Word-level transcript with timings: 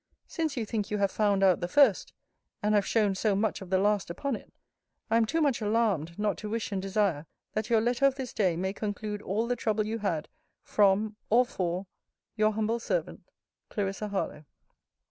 Since 0.25 0.57
you 0.57 0.65
think 0.65 0.89
you 0.89 0.97
have 0.97 1.11
found 1.11 1.43
out 1.43 1.59
the 1.59 1.67
first, 1.67 2.11
and 2.63 2.73
have 2.73 2.87
shown 2.87 3.13
so 3.13 3.35
much 3.35 3.61
of 3.61 3.69
the 3.69 3.77
last 3.77 4.09
upon 4.09 4.35
it, 4.35 4.51
I 5.11 5.17
am 5.17 5.25
too 5.27 5.41
much 5.41 5.61
alarmed, 5.61 6.17
not 6.17 6.39
to 6.39 6.49
wish 6.49 6.71
and 6.71 6.81
desire, 6.81 7.27
that 7.53 7.69
your 7.69 7.81
letter 7.81 8.07
of 8.07 8.15
this 8.15 8.33
day 8.33 8.57
may 8.57 8.73
conclude 8.73 9.21
all 9.21 9.45
the 9.45 9.55
trouble 9.55 9.85
you 9.85 9.99
had 9.99 10.27
from, 10.63 11.17
or 11.29 11.45
for, 11.45 11.85
Your 12.35 12.53
humble 12.53 12.79
servant, 12.79 13.29
CL. 13.71 13.93
HARLOWE. 14.09 14.45